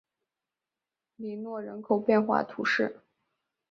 [1.17, 3.01] 里诺人口变化图示